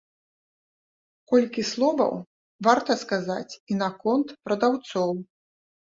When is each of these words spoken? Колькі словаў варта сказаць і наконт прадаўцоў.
Колькі 1.33 1.61
словаў 1.73 2.13
варта 2.71 2.91
сказаць 3.05 3.49
і 3.55 3.73
наконт 3.87 4.27
прадаўцоў. 4.49 5.11